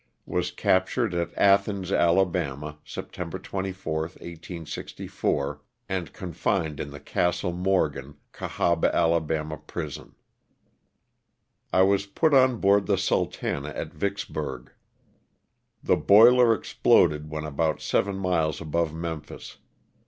Was 0.25 0.49
captured 0.49 1.13
at 1.13 1.31
Athens, 1.37 1.91
Ala., 1.91 2.79
September 2.83 3.37
24, 3.37 3.99
1864, 4.01 5.61
and 5.87 6.11
confined 6.11 6.79
in 6.79 6.89
the 6.89 6.99
Castle 6.99 7.51
Morgan, 7.51 8.17
Cahaba, 8.33 8.89
Ala., 8.95 9.57
prison. 9.57 10.15
I 11.71 11.83
was 11.83 12.07
put 12.07 12.33
on 12.33 12.57
board 12.59 12.87
the 12.87 12.95
'^ 12.95 12.99
Sultana" 12.99 13.69
at 13.79 13.91
Yicksburg. 13.93 14.69
The 15.83 15.97
boiler 15.97 16.51
exploded 16.51 17.29
when 17.29 17.43
about 17.45 17.79
seven 17.79 18.15
miles 18.17 18.59
above 18.59 18.91
Memphis. 18.95 19.59